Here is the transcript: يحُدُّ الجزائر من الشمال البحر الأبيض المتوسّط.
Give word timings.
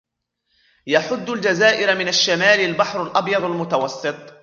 يحُدُّ 0.87 1.29
الجزائر 1.29 1.95
من 1.95 2.07
الشمال 2.07 2.59
البحر 2.59 3.03
الأبيض 3.03 3.43
المتوسّط. 3.43 4.33